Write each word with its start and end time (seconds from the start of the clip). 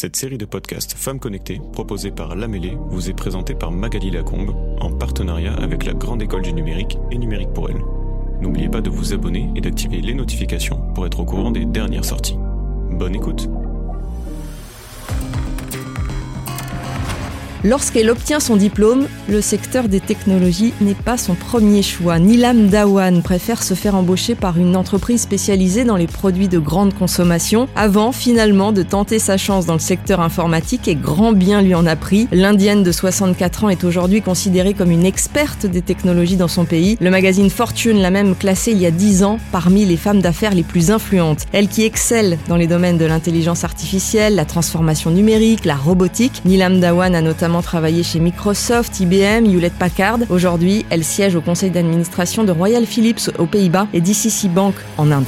Cette 0.00 0.14
série 0.14 0.38
de 0.38 0.44
podcasts 0.44 0.94
Femmes 0.94 1.18
Connectées, 1.18 1.60
proposée 1.72 2.12
par 2.12 2.36
Lamélé, 2.36 2.78
vous 2.88 3.10
est 3.10 3.14
présentée 3.14 3.56
par 3.56 3.72
Magali 3.72 4.12
Lacombe, 4.12 4.54
en 4.80 4.92
partenariat 4.92 5.52
avec 5.54 5.84
la 5.84 5.92
Grande 5.92 6.22
École 6.22 6.42
du 6.42 6.52
Numérique 6.52 6.96
et 7.10 7.18
Numérique 7.18 7.52
pour 7.52 7.68
elle. 7.68 7.82
N'oubliez 8.40 8.68
pas 8.68 8.80
de 8.80 8.90
vous 8.90 9.12
abonner 9.12 9.50
et 9.56 9.60
d'activer 9.60 10.00
les 10.00 10.14
notifications 10.14 10.80
pour 10.94 11.04
être 11.04 11.18
au 11.18 11.24
courant 11.24 11.50
des 11.50 11.64
dernières 11.64 12.04
sorties. 12.04 12.38
Bonne 12.92 13.16
écoute 13.16 13.48
Lorsqu'elle 17.68 18.08
obtient 18.08 18.40
son 18.40 18.56
diplôme, 18.56 19.08
le 19.28 19.42
secteur 19.42 19.88
des 19.88 20.00
technologies 20.00 20.72
n'est 20.80 20.94
pas 20.94 21.18
son 21.18 21.34
premier 21.34 21.82
choix. 21.82 22.18
Nilam 22.18 22.68
Dawan 22.68 23.20
préfère 23.22 23.62
se 23.62 23.74
faire 23.74 23.94
embaucher 23.94 24.34
par 24.34 24.56
une 24.56 24.74
entreprise 24.74 25.20
spécialisée 25.20 25.84
dans 25.84 25.96
les 25.96 26.06
produits 26.06 26.48
de 26.48 26.58
grande 26.58 26.94
consommation 26.94 27.68
avant 27.76 28.10
finalement 28.10 28.72
de 28.72 28.82
tenter 28.82 29.18
sa 29.18 29.36
chance 29.36 29.66
dans 29.66 29.74
le 29.74 29.80
secteur 29.80 30.22
informatique 30.22 30.88
et 30.88 30.94
grand 30.94 31.32
bien 31.32 31.60
lui 31.60 31.74
en 31.74 31.84
a 31.84 31.94
pris. 31.94 32.26
L'indienne 32.32 32.82
de 32.82 32.90
64 32.90 33.64
ans 33.64 33.68
est 33.68 33.84
aujourd'hui 33.84 34.22
considérée 34.22 34.72
comme 34.72 34.90
une 34.90 35.04
experte 35.04 35.66
des 35.66 35.82
technologies 35.82 36.38
dans 36.38 36.48
son 36.48 36.64
pays. 36.64 36.96
Le 37.02 37.10
magazine 37.10 37.50
Fortune 37.50 38.00
l'a 38.00 38.10
même 38.10 38.34
classée 38.34 38.72
il 38.72 38.78
y 38.78 38.86
a 38.86 38.90
10 38.90 39.24
ans 39.24 39.38
parmi 39.52 39.84
les 39.84 39.98
femmes 39.98 40.22
d'affaires 40.22 40.54
les 40.54 40.62
plus 40.62 40.90
influentes. 40.90 41.44
Elle 41.52 41.68
qui 41.68 41.84
excelle 41.84 42.38
dans 42.48 42.56
les 42.56 42.66
domaines 42.66 42.96
de 42.96 43.04
l'intelligence 43.04 43.62
artificielle, 43.62 44.36
la 44.36 44.46
transformation 44.46 45.10
numérique, 45.10 45.66
la 45.66 45.76
robotique. 45.76 46.40
Nilam 46.46 46.80
Dawan 46.80 47.14
a 47.14 47.20
notamment 47.20 47.57
travaillé 47.62 48.02
chez 48.02 48.20
Microsoft, 48.20 49.00
IBM, 49.00 49.46
Hewlett 49.46 49.72
Packard. 49.74 50.18
Aujourd'hui, 50.30 50.84
elle 50.90 51.04
siège 51.04 51.34
au 51.34 51.40
conseil 51.40 51.70
d'administration 51.70 52.44
de 52.44 52.52
Royal 52.52 52.86
Philips 52.86 53.30
aux 53.38 53.46
Pays-Bas 53.46 53.88
et 53.92 54.00
DCC 54.00 54.48
Bank 54.48 54.74
en 54.96 55.10
Inde. 55.10 55.26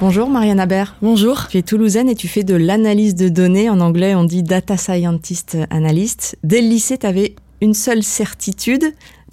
Bonjour 0.00 0.28
Marianne 0.28 0.58
Aber. 0.58 0.96
Bonjour. 1.00 1.46
Tu 1.48 1.58
es 1.58 1.62
toulousaine 1.62 2.08
et 2.08 2.16
tu 2.16 2.26
fais 2.26 2.42
de 2.42 2.56
l'analyse 2.56 3.14
de 3.14 3.28
données. 3.28 3.70
En 3.70 3.80
anglais, 3.80 4.14
on 4.14 4.24
dit 4.24 4.42
data 4.42 4.76
scientist 4.76 5.56
analyst. 5.70 6.36
Dès 6.42 6.60
le 6.60 6.68
lycée, 6.68 6.98
tu 6.98 7.06
avais 7.06 7.36
une 7.60 7.74
seule 7.74 8.02
certitude, 8.02 8.84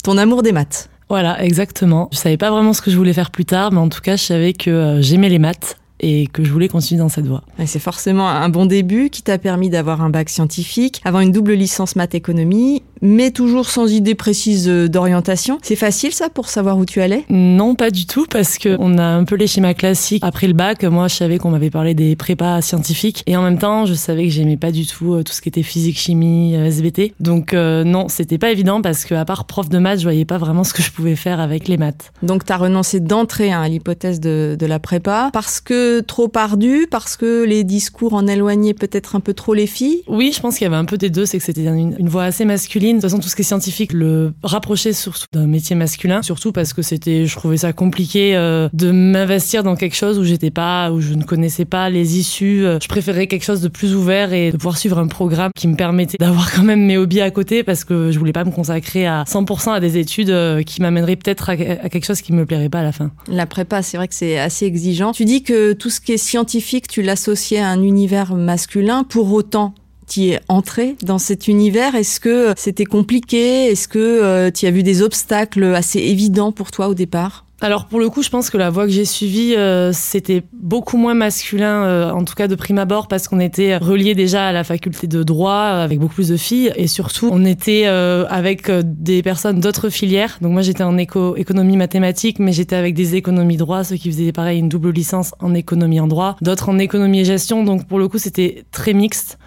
ton 0.04 0.16
amour 0.16 0.42
des 0.44 0.52
maths. 0.52 0.88
Voilà, 1.08 1.42
exactement. 1.42 2.08
Je 2.12 2.18
savais 2.18 2.36
pas 2.36 2.52
vraiment 2.52 2.72
ce 2.72 2.82
que 2.82 2.92
je 2.92 2.96
voulais 2.96 3.12
faire 3.12 3.32
plus 3.32 3.44
tard, 3.44 3.72
mais 3.72 3.80
en 3.80 3.88
tout 3.88 4.00
cas, 4.00 4.14
je 4.14 4.22
savais 4.22 4.52
que 4.52 4.70
euh, 4.70 5.02
j'aimais 5.02 5.28
les 5.28 5.40
maths 5.40 5.79
et 6.00 6.26
que 6.26 6.44
je 6.44 6.52
voulais 6.52 6.68
continuer 6.68 6.98
dans 7.00 7.08
cette 7.08 7.26
voie. 7.26 7.42
C'est 7.66 7.78
forcément 7.78 8.28
un 8.28 8.48
bon 8.48 8.66
début 8.66 9.10
qui 9.10 9.22
t'a 9.22 9.38
permis 9.38 9.70
d'avoir 9.70 10.02
un 10.02 10.10
bac 10.10 10.28
scientifique, 10.28 11.00
avoir 11.04 11.22
une 11.22 11.32
double 11.32 11.52
licence 11.52 11.96
maths 11.96 12.14
économie, 12.14 12.82
mais 13.02 13.30
toujours 13.30 13.68
sans 13.68 13.90
idée 13.92 14.14
précise 14.14 14.66
d'orientation. 14.66 15.58
C'est 15.62 15.76
facile 15.76 16.12
ça 16.12 16.28
pour 16.28 16.48
savoir 16.48 16.78
où 16.78 16.84
tu 16.84 17.00
allais? 17.00 17.24
Non, 17.28 17.74
pas 17.74 17.90
du 17.90 18.06
tout, 18.06 18.26
parce 18.30 18.58
que 18.58 18.76
on 18.78 18.98
a 18.98 19.04
un 19.04 19.24
peu 19.24 19.36
les 19.36 19.46
schémas 19.46 19.74
classiques. 19.74 20.22
Après 20.24 20.46
le 20.46 20.52
bac, 20.52 20.84
moi, 20.84 21.08
je 21.08 21.14
savais 21.14 21.38
qu'on 21.38 21.50
m'avait 21.50 21.70
parlé 21.70 21.94
des 21.94 22.16
prépas 22.16 22.60
scientifiques, 22.60 23.22
et 23.26 23.36
en 23.36 23.42
même 23.42 23.58
temps, 23.58 23.86
je 23.86 23.94
savais 23.94 24.24
que 24.24 24.30
j'aimais 24.30 24.56
pas 24.56 24.70
du 24.70 24.86
tout 24.86 25.14
euh, 25.14 25.22
tout 25.22 25.32
ce 25.32 25.40
qui 25.40 25.48
était 25.48 25.62
physique, 25.62 25.98
chimie, 25.98 26.54
euh, 26.56 26.66
SVT. 26.66 27.14
Donc 27.20 27.54
euh, 27.54 27.84
non, 27.84 28.08
c'était 28.08 28.38
pas 28.38 28.50
évident 28.50 28.82
parce 28.82 29.04
que 29.04 29.14
à 29.14 29.24
part 29.24 29.44
prof 29.44 29.68
de 29.68 29.78
maths, 29.78 30.00
je 30.00 30.04
voyais 30.04 30.24
pas 30.24 30.38
vraiment 30.38 30.64
ce 30.64 30.74
que 30.74 30.82
je 30.82 30.90
pouvais 30.90 31.16
faire 31.16 31.40
avec 31.40 31.68
les 31.68 31.76
maths. 31.76 32.12
Donc 32.22 32.44
tu 32.44 32.52
as 32.52 32.56
renoncé 32.56 33.00
d'entrée 33.00 33.52
hein, 33.52 33.62
à 33.62 33.68
l'hypothèse 33.68 34.20
de, 34.20 34.56
de 34.58 34.66
la 34.66 34.78
prépa 34.78 35.30
parce 35.32 35.60
que 35.60 35.89
trop 35.98 36.30
ardu, 36.36 36.86
parce 36.88 37.16
que 37.16 37.44
les 37.44 37.64
discours 37.64 38.14
en 38.14 38.26
éloignaient 38.26 38.74
peut-être 38.74 39.16
un 39.16 39.20
peu 39.20 39.34
trop 39.34 39.54
les 39.54 39.66
filles? 39.66 40.02
Oui, 40.06 40.32
je 40.34 40.40
pense 40.40 40.56
qu'il 40.56 40.64
y 40.64 40.66
avait 40.68 40.76
un 40.76 40.84
peu 40.84 40.96
des 40.96 41.10
deux, 41.10 41.26
c'est 41.26 41.38
que 41.38 41.44
c'était 41.44 41.64
une, 41.64 41.96
une 41.98 42.08
voix 42.08 42.24
assez 42.24 42.44
masculine. 42.44 42.96
De 42.96 43.00
toute 43.02 43.10
façon, 43.10 43.20
tout 43.20 43.28
ce 43.28 43.36
qui 43.36 43.42
est 43.42 43.44
scientifique 43.44 43.92
le 43.92 44.32
rapprochait 44.42 44.92
surtout 44.92 45.26
d'un 45.32 45.46
métier 45.46 45.76
masculin, 45.76 46.22
surtout 46.22 46.52
parce 46.52 46.72
que 46.72 46.82
c'était, 46.82 47.26
je 47.26 47.36
trouvais 47.36 47.58
ça 47.58 47.72
compliqué 47.72 48.36
euh, 48.36 48.68
de 48.72 48.90
m'investir 48.90 49.62
dans 49.62 49.76
quelque 49.76 49.96
chose 49.96 50.18
où 50.18 50.24
j'étais 50.24 50.50
pas, 50.50 50.90
où 50.92 51.00
je 51.00 51.14
ne 51.14 51.24
connaissais 51.24 51.64
pas 51.64 51.90
les 51.90 52.18
issues. 52.18 52.64
Je 52.80 52.88
préférais 52.88 53.26
quelque 53.26 53.44
chose 53.44 53.60
de 53.60 53.68
plus 53.68 53.94
ouvert 53.94 54.32
et 54.32 54.52
de 54.52 54.56
pouvoir 54.56 54.78
suivre 54.78 54.98
un 54.98 55.08
programme 55.08 55.50
qui 55.56 55.68
me 55.68 55.76
permettait 55.76 56.18
d'avoir 56.20 56.52
quand 56.52 56.62
même 56.62 56.84
mes 56.84 56.96
hobbies 56.96 57.20
à 57.20 57.30
côté 57.30 57.62
parce 57.62 57.84
que 57.84 58.10
je 58.10 58.18
voulais 58.18 58.32
pas 58.32 58.44
me 58.44 58.50
consacrer 58.50 59.06
à 59.06 59.24
100% 59.24 59.72
à 59.72 59.80
des 59.80 59.98
études 59.98 60.30
euh, 60.30 60.62
qui 60.62 60.80
m'amèneraient 60.82 61.16
peut-être 61.16 61.50
à, 61.50 61.52
à 61.52 61.88
quelque 61.88 62.04
chose 62.04 62.20
qui 62.20 62.32
me 62.32 62.46
plairait 62.46 62.68
pas 62.68 62.80
à 62.80 62.84
la 62.84 62.92
fin. 62.92 63.10
La 63.28 63.46
prépa, 63.46 63.82
c'est 63.82 63.96
vrai 63.96 64.08
que 64.08 64.14
c'est 64.14 64.38
assez 64.38 64.66
exigeant. 64.66 65.12
Tu 65.12 65.24
dis 65.24 65.42
que 65.42 65.72
tout 65.80 65.90
ce 65.90 66.00
qui 66.00 66.12
est 66.12 66.18
scientifique, 66.18 66.86
tu 66.86 67.02
l'associais 67.02 67.58
à 67.58 67.68
un 67.68 67.82
univers 67.82 68.34
masculin. 68.34 69.02
Pour 69.02 69.32
autant, 69.32 69.74
tu 70.06 70.24
es 70.26 70.40
entré 70.48 70.96
dans 71.02 71.18
cet 71.18 71.48
univers 71.48 71.94
Est-ce 71.94 72.20
que 72.20 72.52
c'était 72.56 72.84
compliqué? 72.84 73.66
Est-ce 73.66 73.88
que 73.88 73.98
euh, 73.98 74.50
tu 74.50 74.66
as 74.66 74.70
vu 74.70 74.82
des 74.82 75.02
obstacles 75.02 75.64
assez 75.74 75.98
évidents 75.98 76.52
pour 76.52 76.70
toi 76.70 76.88
au 76.88 76.94
départ? 76.94 77.46
Alors 77.62 77.84
pour 77.86 78.00
le 78.00 78.08
coup, 78.08 78.22
je 78.22 78.30
pense 78.30 78.48
que 78.48 78.56
la 78.56 78.70
voie 78.70 78.86
que 78.86 78.92
j'ai 78.92 79.04
suivie, 79.04 79.54
euh, 79.54 79.92
c'était 79.92 80.42
beaucoup 80.52 80.96
moins 80.96 81.12
masculin, 81.12 81.84
euh, 81.84 82.10
en 82.10 82.24
tout 82.24 82.34
cas 82.34 82.48
de 82.48 82.54
prime 82.54 82.78
abord, 82.78 83.06
parce 83.06 83.28
qu'on 83.28 83.38
était 83.38 83.76
relié 83.76 84.14
déjà 84.14 84.46
à 84.46 84.52
la 84.52 84.64
faculté 84.64 85.06
de 85.06 85.22
droit 85.22 85.52
avec 85.52 85.98
beaucoup 85.98 86.14
plus 86.14 86.28
de 86.28 86.38
filles, 86.38 86.72
et 86.76 86.86
surtout 86.86 87.28
on 87.30 87.44
était 87.44 87.82
euh, 87.84 88.24
avec 88.30 88.70
des 88.70 89.22
personnes 89.22 89.60
d'autres 89.60 89.90
filières. 89.90 90.38
Donc 90.40 90.52
moi 90.52 90.62
j'étais 90.62 90.84
en 90.84 90.96
éco 90.96 91.36
économie 91.36 91.76
mathématique, 91.76 92.38
mais 92.38 92.52
j'étais 92.52 92.76
avec 92.76 92.94
des 92.94 93.14
économies 93.14 93.58
droit, 93.58 93.84
ceux 93.84 93.96
qui 93.96 94.10
faisaient 94.10 94.32
pareil 94.32 94.58
une 94.58 94.70
double 94.70 94.90
licence 94.90 95.34
en 95.40 95.52
économie 95.54 96.00
en 96.00 96.06
droit, 96.06 96.36
d'autres 96.40 96.70
en 96.70 96.78
économie 96.78 97.20
et 97.20 97.24
gestion. 97.26 97.62
Donc 97.62 97.86
pour 97.86 97.98
le 97.98 98.08
coup 98.08 98.18
c'était 98.18 98.64
très 98.72 98.94
mixte 98.94 99.38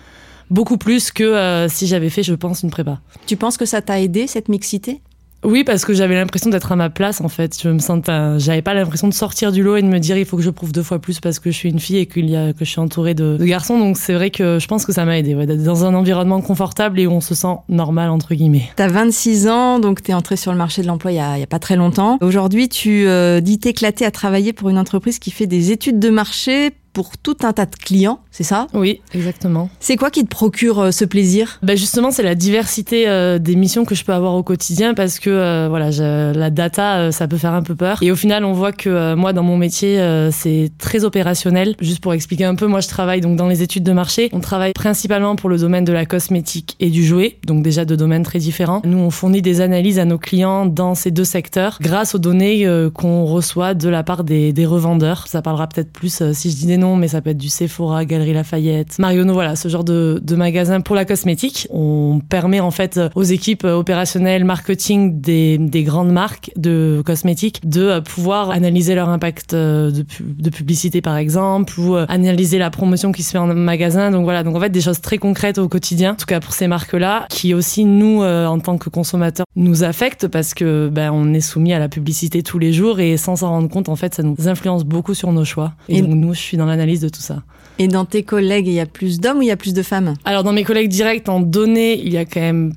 beaucoup 0.52 0.78
plus 0.78 1.12
que 1.12 1.66
si 1.68 1.88
j'avais 1.88 2.10
fait, 2.10 2.22
je 2.22 2.36
pense, 2.36 2.62
une 2.62 2.70
prépa. 2.70 3.00
Tu 3.26 3.38
penses 3.38 3.58
que 3.58 3.66
ça 3.66 3.82
t'a 3.82 4.00
aidé 4.00 4.28
cette 4.28 4.50
mixité? 4.50 5.02
Oui, 5.44 5.64
parce 5.64 5.86
que 5.86 5.94
j'avais 5.94 6.16
l'impression 6.16 6.50
d'être 6.50 6.72
à 6.72 6.76
ma 6.76 6.90
place 6.90 7.22
en 7.22 7.28
fait. 7.28 7.58
Je 7.62 7.70
me 7.70 7.80
sentais, 7.80 8.40
j'avais 8.40 8.62
pas 8.62 8.74
l'impression 8.74 9.08
de 9.08 9.14
sortir 9.14 9.52
du 9.52 9.64
lot 9.64 9.76
et 9.76 9.82
de 9.82 9.88
me 9.88 10.00
dire 10.00 10.18
il 10.18 10.26
faut 10.26 10.38
que 10.38 10.44
je 10.44 10.50
prouve 10.50 10.72
deux 10.72 10.84
fois 10.84 11.00
plus 11.00 11.20
parce 11.20 11.40
que 11.40 11.52
je 11.52 11.56
suis 11.56 11.70
une 11.70 11.80
fille 11.80 11.98
et 11.98 12.06
qu'il 12.06 12.30
y 12.30 12.36
a 12.36 12.54
que 12.54 12.66
je 12.66 12.70
suis 12.70 12.80
entourée 12.80 13.14
de, 13.14 13.38
garçons. 13.44 13.78
Donc 13.78 13.98
c'est 13.98 14.14
vrai 14.14 14.32
que 14.32 14.60
je 14.60 14.68
pense 14.68 14.86
que 14.86 14.92
ça 14.92 15.06
m'a 15.06 15.18
aidé 15.18 15.36
ouais, 15.36 15.46
d'être 15.46 15.64
dans 15.64 15.86
un 15.86 15.94
environnement 15.94 16.42
confortable 16.42 17.00
et 17.00 17.08
où 17.08 17.12
on 17.12 17.22
se 17.22 17.36
sent 17.36 17.56
normal 17.70 18.10
entre 18.10 18.34
guillemets. 18.36 18.70
T'as 18.76 18.88
26 18.88 19.48
ans, 19.48 19.80
donc 19.80 20.02
t'es 20.02 20.14
entrée 20.14 20.38
sur 20.38 20.52
le 20.52 20.58
marché 20.58 20.82
de 20.82 20.88
l'emploi 20.88 21.12
il 21.12 21.16
y 21.16 21.20
a, 21.20 21.38
y 21.38 21.44
a, 21.44 21.48
pas 21.48 21.60
très 21.60 21.76
longtemps. 21.76 22.18
Aujourd'hui, 22.22 22.70
tu 22.70 23.08
euh, 23.08 23.42
dis 23.42 23.60
t'éclater 23.60 24.06
à 24.06 24.12
travailler 24.12 24.54
pour 24.54 24.70
une 24.70 24.78
entreprise 24.78 25.20
qui 25.20 25.32
fait 25.32 25.48
des 25.48 25.72
études 25.72 26.00
de 26.00 26.10
marché 26.10 26.72
pour 26.94 27.18
tout 27.18 27.38
un 27.44 27.54
tas 27.54 27.66
de 27.66 27.76
clients, 27.76 28.20
c'est 28.32 28.44
ça? 28.44 28.68
Oui, 28.74 29.02
exactement. 29.14 29.70
C'est 29.80 29.96
quoi 29.98 30.12
qui 30.12 30.24
te 30.24 30.30
procure 30.30 30.80
euh, 30.80 30.92
ce 30.92 31.06
plaisir? 31.06 31.60
Ben 31.64 31.76
Justement, 31.76 32.12
c'est 32.12 32.24
la 32.24 32.36
diversité 32.36 33.08
euh, 33.08 33.40
des 33.40 33.56
missions 33.56 33.84
que 33.84 33.96
je 33.96 34.06
peux 34.06 34.14
avoir 34.14 34.36
au 34.36 34.44
quotidien 34.44 34.94
parce 34.94 35.20
que 35.20 35.30
euh, 35.30 35.68
voilà, 35.70 35.90
je, 35.92 36.34
la 36.34 36.50
data, 36.52 37.12
ça 37.12 37.28
peut 37.28 37.38
faire 37.38 37.54
un 37.54 37.64
peu 37.64 37.76
peur. 37.76 37.98
Et 38.02 38.12
au 38.12 38.16
final, 38.16 38.46
on 38.46 38.54
voit 38.54 38.72
que 38.72 39.16
moi, 39.16 39.34
dans 39.34 39.44
mon 39.44 39.58
métier, 39.58 40.00
c'est 40.32 40.72
très 40.78 41.04
opérationnel. 41.04 41.76
Juste 41.82 42.02
pour 42.02 42.14
expliquer 42.14 42.46
un 42.46 42.56
peu, 42.56 42.68
moi, 42.68 42.80
je 42.80 42.88
travaille 42.88 43.22
donc 43.22 43.36
dans 43.36 43.48
les 43.48 43.64
études 43.64 43.84
de 43.84 43.92
marché. 43.92 44.30
On 44.34 44.40
travaille 44.40 44.74
principalement 44.74 45.36
pour 45.36 45.50
le 45.50 45.58
domaine 45.58 45.84
de 45.84 45.94
la 45.94 46.06
cosmétique 46.06 46.76
et 46.80 46.90
du 46.90 47.04
jouet, 47.04 47.38
donc 47.46 47.64
déjà 47.64 47.86
deux 47.86 47.98
domaines 47.98 48.24
très 48.24 48.40
différents. 48.40 48.82
Nous, 48.86 48.98
on 48.98 49.10
fournit 49.10 49.42
des 49.42 49.62
analyses 49.62 50.00
à 50.00 50.06
nos 50.06 50.18
clients 50.18 50.66
dans 50.66 50.96
ces 50.96 51.12
deux 51.12 51.24
secteurs 51.24 51.80
grâce 51.82 52.16
aux 52.16 52.20
données 52.20 52.68
qu'on 52.94 53.26
reçoit 53.26 53.74
de 53.74 53.90
la 53.90 54.04
part 54.04 54.24
des, 54.24 54.54
des 54.54 54.66
revendeurs. 54.66 55.28
Ça 55.28 55.42
parlera 55.42 55.68
peut-être 55.68 55.92
plus 55.92 56.24
si 56.34 56.52
je 56.52 56.56
dis 56.56 56.68
des 56.68 56.78
mais 56.96 57.08
ça 57.08 57.22
peut 57.22 57.32
être 57.32 57.38
du 57.38 57.50
Sephora, 57.50 58.06
Galerie 58.06 58.34
Lafayette, 58.34 59.00
Marionneau, 59.00 59.34
voilà, 59.34 59.56
ce 59.56 59.68
genre 59.68 59.84
de, 59.84 60.20
de 60.24 60.36
magasin 60.36 60.82
pour 60.82 60.96
la 60.96 61.06
cosmétique. 61.06 61.68
On 61.72 62.22
permet 62.28 62.60
en 62.60 62.72
fait 62.72 63.00
aux 63.16 63.24
équipes 63.24 63.64
opérationnelles, 63.64 64.46
marketing 64.46 65.20
des, 65.22 65.58
des 65.58 65.84
grandes 65.84 66.12
marques 66.12 66.52
de 66.56 67.02
cosmétiques 67.06 67.68
de 67.68 68.00
pouvoir 68.00 68.52
analyser 68.52 68.96
leur 68.96 69.10
impact 69.10 69.56
de, 69.56 70.06
de 70.20 70.50
publicité 70.50 71.02
par 71.02 71.18
exemple 71.18 71.80
ou 71.80 71.96
analyser 71.96 72.58
la 72.58 72.70
promotion 72.70 73.12
qui 73.12 73.24
se 73.24 73.32
fait 73.32 73.38
en 73.38 73.48
magasin. 73.48 74.12
Donc 74.12 74.24
voilà, 74.24 74.44
donc 74.44 74.56
en 74.56 74.60
fait 74.60 74.70
des 74.70 74.82
choses 74.82 75.02
très 75.02 75.18
concrètes 75.18 75.58
au 75.58 75.68
quotidien, 75.68 76.12
en 76.14 76.16
tout 76.16 76.26
cas 76.26 76.40
pour 76.40 76.54
ces 76.54 76.68
marques-là, 76.68 77.26
qui 77.30 77.54
aussi 77.54 77.86
nous, 77.86 78.24
euh, 78.24 78.46
en 78.46 78.60
tant 78.60 78.78
que 78.78 78.90
consommateurs, 78.90 79.46
nous 79.56 79.84
affectent 79.84 80.28
parce 80.28 80.54
que 80.54 80.90
ben, 80.92 81.12
on 81.12 81.34
est 81.34 81.42
soumis 81.42 81.74
à 81.74 81.80
la 81.80 81.90
publicité 81.90 82.44
tous 82.44 82.60
les 82.60 82.74
jours 82.74 83.00
et 83.00 83.18
sans 83.18 83.38
s'en 83.38 83.50
rendre 83.50 83.70
compte, 83.70 83.90
en 83.90 83.96
fait, 83.96 84.16
ça 84.16 84.24
nous 84.24 84.48
influence 84.48 84.84
beaucoup 84.84 85.14
sur 85.14 85.32
nos 85.32 85.46
choix. 85.46 85.74
Et, 85.90 85.98
et 85.98 86.02
donc 86.02 86.16
nous, 86.16 86.34
je 86.34 86.40
suis 86.40 86.58
dans 86.58 86.66
l'analyse 86.74 87.02
de 87.02 87.10
tout 87.10 87.22
ça. 87.22 87.44
Et 87.80 87.88
dans 87.88 88.06
tes 88.06 88.24
collègues, 88.24 88.68
il 88.68 88.74
y 88.74 88.80
a 88.80 88.86
plus 88.86 89.20
d'hommes 89.20 89.40
ou 89.40 89.42
il 89.42 89.48
y 89.48 89.52
a 89.52 89.58
plus 89.58 89.74
de 89.74 89.82
femmes? 89.82 90.14
Alors 90.26 90.44
dans 90.44 90.54
mes 90.54 90.64
collègues 90.64 90.90
directs 90.90 91.28
en 91.30 91.40
données, 91.40 92.00
il 92.00 92.14
y 92.14 92.18
a 92.18 92.26
quand 92.26 92.42
même 92.42 92.74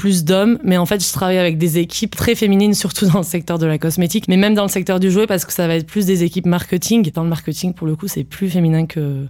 plus 0.00 0.24
d'hommes, 0.24 0.58
mais 0.64 0.78
en 0.78 0.86
fait, 0.86 1.04
je 1.06 1.12
travaille 1.12 1.36
avec 1.36 1.58
des 1.58 1.76
équipes 1.76 2.16
très 2.16 2.34
féminines, 2.34 2.72
surtout 2.72 3.06
dans 3.06 3.18
le 3.18 3.24
secteur 3.24 3.58
de 3.58 3.66
la 3.66 3.76
cosmétique, 3.76 4.28
mais 4.28 4.38
même 4.38 4.54
dans 4.54 4.62
le 4.62 4.70
secteur 4.70 4.98
du 4.98 5.10
jouet, 5.10 5.26
parce 5.26 5.44
que 5.44 5.52
ça 5.52 5.68
va 5.68 5.74
être 5.74 5.86
plus 5.86 6.06
des 6.06 6.24
équipes 6.24 6.46
marketing. 6.46 7.10
Dans 7.12 7.22
le 7.22 7.28
marketing, 7.28 7.74
pour 7.74 7.86
le 7.86 7.96
coup, 7.96 8.08
c'est 8.08 8.24
plus 8.24 8.48
féminin 8.48 8.86
que, 8.86 9.26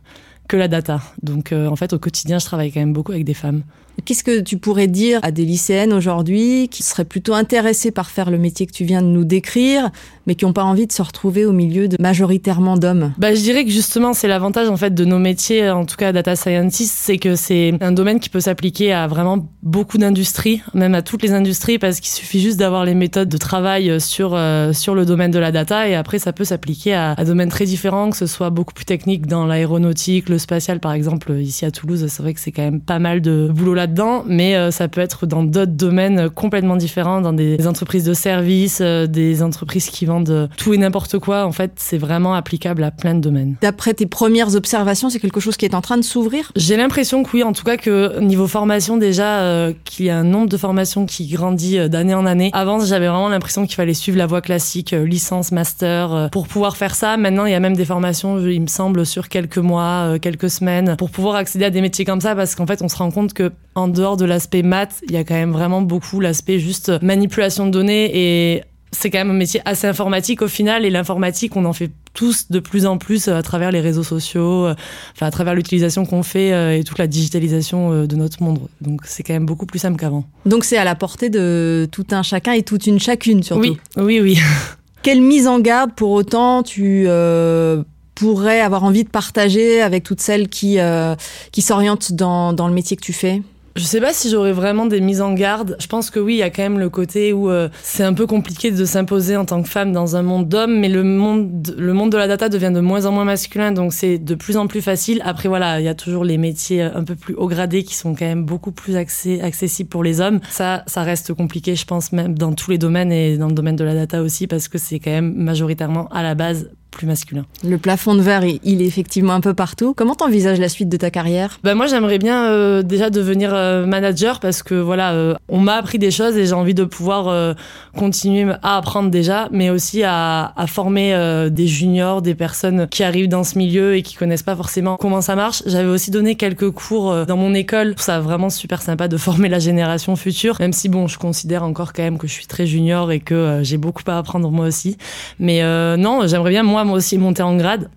que 0.47 0.57
la 0.57 0.69
data. 0.69 1.03
Donc, 1.25 1.51
euh, 1.51 1.67
en 1.67 1.75
fait, 1.75 1.93
au 1.93 1.99
quotidien, 1.99 2.39
je 2.39 2.45
travaille 2.45 2.71
quand 2.71 2.79
même 2.79 2.93
beaucoup 2.93 3.11
avec 3.11 3.25
des 3.25 3.35
femmes. 3.35 3.63
Qu'est-ce 4.05 4.25
que 4.25 4.41
tu 4.41 4.57
pourrais 4.57 4.87
dire 4.87 5.21
à 5.23 5.31
des 5.31 5.45
lycéennes 5.45 5.93
aujourd'hui 5.93 6.69
qui 6.69 6.83
seraient 6.83 7.05
plutôt 7.05 7.35
intéressées 7.35 7.91
par 7.91 8.11
faire 8.11 8.31
le 8.31 8.39
métier 8.39 8.67
que 8.67 8.73
tu 8.73 8.85
viens 8.85 9.03
de 9.03 9.07
nous 9.07 9.25
décrire, 9.25 9.91
mais 10.27 10.35
qui 10.35 10.45
n'ont 10.45 10.53
pas 10.53 10.65
envie 10.65 10.87
de 10.87 10.93
se 10.93 11.03
retrouver 11.03 11.45
au 11.45 11.53
milieu 11.53 11.89
de 11.89 11.97
majoritairement 12.01 12.77
d'hommes? 12.77 13.13
Bah, 13.19 13.35
Je 13.35 13.41
dirais 13.41 13.65
que 13.65 13.71
justement, 13.71 14.13
c'est 14.13 14.29
l'avantage 14.29 14.69
en 14.69 14.77
fait 14.77 14.95
de 14.95 15.05
nos 15.05 15.19
métiers, 15.19 15.71
en 15.71 15.85
tout 15.85 15.97
cas 15.97 16.13
data 16.13 16.37
scientist, 16.37 16.95
c'est 16.97 17.19
que 17.19 17.37
c'est 17.37 17.75
un 17.81 17.93
domaine 17.93 18.21
qui 18.21 18.29
peut 18.29 18.41
s'appliquer 18.41 18.93
à 18.93 19.07
vraiment 19.07 19.49
beaucoup 19.63 19.99
d'industries, 19.99 20.63
même 20.75 20.95
à 20.95 21.03
toutes 21.03 21.23
les 21.23 21.33
industries, 21.33 21.79
parce 21.79 22.01
qu'il 22.01 22.11
suffit 22.11 22.41
juste 22.41 22.59
d'avoir 22.59 22.85
les 22.85 22.95
méthodes 22.95 23.29
de 23.29 23.37
travail 23.37 24.01
sur, 24.01 24.35
euh, 24.35 24.73
sur 24.73 24.95
le 24.95 25.05
domaine 25.05 25.31
de 25.31 25.39
la 25.39 25.53
data, 25.53 25.89
et 25.89 25.95
après 25.95 26.19
ça 26.19 26.33
peut 26.33 26.45
s'appliquer 26.45 26.95
à, 26.95 27.13
à 27.13 27.25
domaines 27.25 27.51
très 27.51 27.67
différents, 27.67 28.11
que 28.11 28.17
ce 28.17 28.27
soit 28.27 28.51
beaucoup 28.51 28.75
plus 28.75 28.85
technique 28.85 29.27
dans 29.27 29.47
l'aéronautique, 29.47 30.29
le 30.29 30.39
spatial 30.39 30.81
par 30.81 30.93
exemple, 30.93 31.33
ici 31.33 31.65
à 31.65 31.71
Toulouse, 31.71 32.07
c'est 32.09 32.23
vrai 32.23 32.35
que 32.35 32.41
c'est 32.41 32.53
quand 32.53 32.63
même 32.63 32.81
pas 32.81 32.99
mal 32.99 33.21
de 33.21 33.49
boulot 33.53 33.75
là-dedans, 33.81 34.25
mais 34.27 34.57
euh, 34.57 34.71
ça 34.71 34.89
peut 34.89 35.01
être 35.01 35.25
dans 35.25 35.43
d'autres 35.43 35.73
domaines 35.73 36.29
complètement 36.29 36.77
différents, 36.77 37.23
dans 37.23 37.33
des 37.33 37.67
entreprises 37.67 38.05
de 38.05 38.13
services, 38.13 38.81
euh, 38.83 39.07
des 39.07 39.43
entreprises 39.43 39.89
qui 39.89 40.05
vendent 40.05 40.51
tout 40.59 40.75
et 40.75 40.79
n'importe 40.79 41.19
quoi. 41.19 41.47
En 41.47 41.53
fait, 41.53 41.73
c'est 41.77 41.97
vraiment 41.97 42.35
applicable 42.35 42.85
à 42.85 42.91
plein 42.91 43.15
de 43.15 43.21
domaines. 43.21 43.57
D'après 43.63 43.95
tes 43.95 44.05
premières 44.05 44.55
observations, 44.55 45.09
c'est 45.09 45.19
quelque 45.19 45.41
chose 45.41 45.57
qui 45.57 45.65
est 45.65 45.75
en 45.75 45.81
train 45.81 45.97
de 45.97 46.03
s'ouvrir? 46.03 46.53
J'ai 46.57 46.77
l'impression 46.77 47.23
que 47.23 47.31
oui, 47.33 47.43
en 47.43 47.55
tout 47.55 47.65
cas 47.65 47.79
que 47.79 48.21
niveau 48.21 48.47
formation 48.47 48.99
déjà, 48.99 49.41
euh, 49.41 49.73
qu'il 49.85 50.05
y 50.05 50.11
a 50.11 50.19
un 50.19 50.25
nombre 50.25 50.51
de 50.51 50.59
formations 50.59 51.07
qui 51.07 51.27
grandit 51.29 51.89
d'année 51.89 52.15
en 52.15 52.27
année. 52.27 52.51
Avant, 52.53 52.81
j'avais 52.81 53.09
vraiment 53.09 53.31
l'impression 53.31 53.65
qu'il 53.65 53.77
fallait 53.77 53.95
suivre 53.95 54.19
la 54.19 54.27
voie 54.27 54.43
classique, 54.43 54.91
licence, 54.91 55.53
master, 55.53 56.29
pour 56.31 56.49
pouvoir 56.49 56.77
faire 56.77 56.95
ça. 56.95 57.17
Maintenant, 57.17 57.47
il 57.47 57.53
y 57.53 57.55
a 57.55 57.61
même 57.61 57.77
des 57.77 57.87
formations, 57.87 58.39
il 58.47 58.61
me 58.61 58.67
semble, 58.67 59.07
sur 59.07 59.31
quelques 59.31 59.59
mois, 59.59 60.19
quelques 60.21 60.51
semaines, 60.51 60.97
pour 60.99 61.11
pouvoir 61.11 61.37
accéder 61.37 61.65
à 61.65 61.71
des 61.71 61.81
métiers 61.81 62.05
comme 62.05 62.21
ça, 62.21 62.35
parce 62.35 62.55
qu'en 62.55 62.67
fait, 62.67 62.83
on 62.83 62.89
se 62.89 62.97
rend 62.97 63.11
compte 63.11 63.33
que 63.33 63.53
en 63.75 63.89
dehors 63.89 64.17
de 64.17 64.25
l'aspect 64.25 64.63
maths, 64.63 65.01
il 65.07 65.13
y 65.13 65.17
a 65.17 65.25
quand 65.25 65.35
même 65.35 65.53
vraiment 65.53 65.83
beaucoup 65.83 66.21
l'aspect 66.21 66.59
juste 66.59 66.93
manipulation 67.03 67.67
de 67.67 67.71
données 67.71 68.11
et 68.13 68.63
c'est 68.93 69.11
quand 69.11 69.19
même 69.19 69.31
un 69.31 69.35
métier 69.35 69.61
assez 69.65 69.87
informatique 69.87 70.43
au 70.43 70.49
final 70.49 70.85
et 70.85 70.91
l'informatique 70.91 71.55
on 71.55 71.65
en 71.65 71.73
fait 71.73 71.93
tous 72.13 72.51
de 72.51 72.59
plus 72.59 72.87
en 72.87 72.99
plus 72.99 73.29
à 73.29 73.41
travers 73.43 73.71
les 73.71 73.81
réseaux 73.81 74.03
sociaux, 74.03 74.67
enfin 75.13 75.27
à 75.27 75.31
travers 75.31 75.55
l'utilisation 75.55 76.05
qu'on 76.05 76.25
fait 76.25 76.79
et 76.79 76.83
toute 76.83 76.99
la 76.99 77.07
digitalisation 77.07 78.05
de 78.05 78.17
notre 78.17 78.43
monde. 78.43 78.59
Donc 78.81 79.03
c'est 79.05 79.23
quand 79.23 79.33
même 79.33 79.47
beaucoup 79.47 79.67
plus 79.67 79.79
simple 79.79 79.97
qu'avant. 79.97 80.25
Donc 80.45 80.65
c'est 80.65 80.77
à 80.77 80.83
la 80.83 80.97
portée 80.97 81.31
de 81.31 81.89
tout 81.93 82.07
un 82.11 82.25
chacun 82.25 82.53
et 82.53 82.65
toute 82.65 82.89
une 82.89 82.99
chacune 82.99 83.45
surtout. 83.45 83.63
Oui, 83.63 83.79
oui, 83.97 84.21
oui. 84.21 84.39
Quelle 85.03 85.23
mise 85.23 85.47
en 85.49 85.61
garde 85.61 85.93
pour 85.95 86.11
autant 86.11 86.63
tu 86.63 87.05
euh, 87.07 87.83
pourrais 88.15 88.61
avoir 88.61 88.85
envie 88.85 89.05
de 89.05 89.09
partager 89.09 89.81
avec 89.81 90.05
toutes 90.05 90.21
celles 90.21 90.49
qui, 90.49 90.79
euh, 90.79 91.15
qui 91.53 91.63
s'orientent 91.63 92.13
dans, 92.13 92.53
dans 92.53 92.69
le 92.69 92.75
métier 92.75 92.97
que 92.97 93.03
tu 93.03 93.15
fais? 93.15 93.41
Je 93.77 93.85
sais 93.85 94.01
pas 94.01 94.13
si 94.13 94.31
j'aurais 94.31 94.53
vraiment 94.53 94.87
des 94.87 95.01
mises 95.01 95.21
en 95.21 95.33
garde. 95.33 95.77
Je 95.81 95.87
pense 95.87 96.11
que 96.11 96.19
oui, 96.19 96.35
il 96.35 96.39
y 96.39 96.43
a 96.43 96.51
quand 96.51 96.63
même 96.63 96.79
le 96.79 96.91
côté 96.91 97.33
où 97.33 97.51
euh, 97.51 97.69
c'est 97.83 98.03
un 98.03 98.15
peu 98.15 98.27
compliqué 98.27 98.71
de 98.71 98.85
s'imposer 98.85 99.37
en 99.37 99.45
tant 99.45 99.63
que 99.63 99.69
femme 99.69 99.93
dans 99.93 100.17
un 100.17 100.23
monde 100.23 100.49
d'hommes, 100.49 100.79
mais 100.79 100.89
le 100.89 101.05
monde, 101.05 101.75
le 101.79 101.93
monde 101.93 102.11
de 102.11 102.17
la 102.17 102.27
data 102.27 102.49
devient 102.49 102.73
de 102.75 102.81
moins 102.81 103.07
en 103.07 103.13
moins 103.13 103.25
masculin, 103.25 103.73
donc 103.73 103.93
c'est 103.93 104.19
de 104.19 104.35
plus 104.35 104.57
en 104.57 104.67
plus 104.67 104.83
facile. 104.83 105.23
Après 105.25 105.49
voilà, 105.49 105.81
il 105.81 105.85
y 105.85 105.89
a 105.89 105.95
toujours 105.95 106.25
les 106.25 106.39
métiers 106.39 106.83
un 106.83 107.05
peu 107.05 107.15
plus 107.15 107.35
haut 107.35 107.49
gradés 107.49 107.85
qui 107.85 107.95
sont 107.95 108.15
quand 108.15 108.27
même 108.27 108.45
beaucoup 108.45 108.73
plus 108.73 108.97
accessibles 108.97 109.89
pour 109.89 110.03
les 110.03 110.21
hommes. 110.21 110.41
Ça, 110.51 110.83
ça 110.87 111.03
reste 111.03 111.33
compliqué, 111.35 111.77
je 111.77 111.85
pense 111.85 112.13
même 112.13 112.37
dans 112.37 112.53
tous 112.53 112.71
les 112.71 112.79
domaines 112.79 113.13
et 113.13 113.37
dans 113.37 113.49
le 113.49 113.55
domaine 113.55 113.77
de 113.77 113.85
la 113.85 113.95
data 113.95 114.23
aussi, 114.23 114.47
parce 114.47 114.69
que 114.69 114.79
c'est 114.79 114.99
quand 114.99 115.11
même 115.11 115.33
majoritairement 115.35 116.09
à 116.09 116.23
la 116.23 116.35
base 116.35 116.71
plus 116.91 117.07
masculin. 117.07 117.45
Le 117.65 117.79
plafond 117.79 118.15
de 118.15 118.21
verre, 118.21 118.43
il 118.45 118.83
est 118.83 118.87
effectivement 118.87 119.33
un 119.33 119.41
peu 119.41 119.55
partout. 119.55 119.95
Comment 119.97 120.15
t'envisages 120.15 120.59
la 120.59 120.69
suite 120.69 120.89
de 120.89 120.97
ta 120.97 121.11
carrière? 121.11 121.59
Ben 121.63 121.75
Moi, 121.75 121.87
j'aimerais 121.87 122.19
bien 122.19 122.51
euh, 122.51 122.83
déjà 122.83 123.11
devenir 123.11 123.51
euh, 123.55 123.87
manager 123.87 124.41
parce 124.41 124.63
que 124.63 124.75
voilà, 124.75 125.13
euh, 125.13 125.35
on 125.49 125.59
m'a 125.61 125.75
appris 125.75 125.99
des 125.99 126.11
choses 126.11 126.37
et 126.37 126.47
j'ai 126.47 126.53
envie 126.53 126.75
de 126.75 126.85
pouvoir 126.85 127.29
euh, 127.29 127.55
continuer 127.97 128.53
à 128.63 128.77
apprendre 128.77 129.11
déjà, 129.11 129.49
mais 129.53 129.71
aussi 129.71 130.03
à, 130.03 130.53
à 130.57 130.67
former 130.67 131.15
euh, 131.15 131.49
des 131.49 131.67
juniors, 131.67 132.23
des 132.23 132.35
personnes 132.35 132.89
qui 132.89 133.03
arrivent 133.03 133.29
dans 133.29 133.45
ce 133.45 133.57
milieu 133.59 133.95
et 133.97 134.03
qui 134.03 134.17
connaissent 134.17 134.43
pas 134.43 134.57
forcément 134.57 134.97
comment 134.97 135.21
ça 135.21 135.37
marche. 135.37 135.63
J'avais 135.67 135.89
aussi 135.89 136.11
donné 136.11 136.35
quelques 136.35 136.71
cours 136.71 137.13
euh, 137.13 137.25
dans 137.25 137.37
mon 137.37 137.55
école. 137.55 137.95
Ça 137.99 138.21
vraiment 138.21 138.51
super 138.51 138.83
sympa 138.83 139.09
de 139.09 139.17
former 139.17 139.49
la 139.49 139.59
génération 139.59 140.17
future, 140.17 140.57
même 140.61 140.73
si 140.73 140.89
bon, 140.89 141.07
je 141.07 141.19
considère 141.19 141.63
encore 141.63 141.93
quand 141.93 142.03
même 142.03 142.19
que 142.19 142.27
je 142.27 142.33
suis 142.33 142.47
très 142.47 142.67
junior 142.67 143.13
et 143.13 143.21
que 143.21 143.61
j'ai 143.63 143.77
beaucoup 143.77 144.03
à 144.07 144.19
apprendre 144.19 144.51
moi 144.51 144.67
aussi. 144.67 144.97
Mais 145.39 145.63
non, 145.97 146.27
j'aimerais 146.27 146.51
bien 146.51 146.63
moi 146.63 146.80
moi 146.85 146.97
aussi 146.97 147.19
monter 147.19 147.43
en 147.43 147.57
grade, 147.57 147.91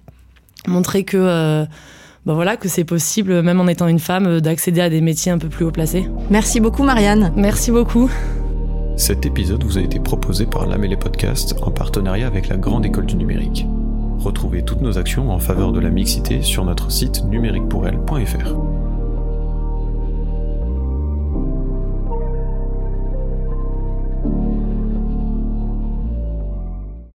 montrer 0.67 1.03
que 1.03 1.17
euh, 1.17 1.65
bah 2.25 2.33
voilà 2.33 2.57
que 2.57 2.69
c'est 2.69 2.83
possible 2.83 3.41
même 3.41 3.59
en 3.59 3.67
étant 3.67 3.87
une 3.87 3.99
femme 3.99 4.39
d'accéder 4.39 4.81
à 4.81 4.89
des 4.89 5.01
métiers 5.01 5.31
un 5.31 5.37
peu 5.37 5.49
plus 5.49 5.65
haut 5.65 5.71
placés. 5.71 6.07
Merci 6.29 6.59
beaucoup 6.59 6.83
Marianne. 6.83 7.33
Merci 7.35 7.71
beaucoup. 7.71 8.09
Cet 8.95 9.25
épisode 9.25 9.63
vous 9.63 9.77
a 9.77 9.81
été 9.81 9.99
proposé 9.99 10.45
par 10.45 10.67
l'Amélé 10.67 10.95
Podcast 10.95 11.55
en 11.63 11.71
partenariat 11.71 12.27
avec 12.27 12.47
la 12.47 12.57
Grande 12.57 12.85
École 12.85 13.07
du 13.07 13.15
Numérique. 13.15 13.65
Retrouvez 14.19 14.63
toutes 14.63 14.81
nos 14.81 14.97
actions 14.97 15.31
en 15.31 15.39
faveur 15.39 15.71
de 15.71 15.79
la 15.79 15.89
mixité 15.89 16.41
sur 16.41 16.63
notre 16.63 16.91
site 16.91 17.25
numériquepourelle.fr. 17.25 18.82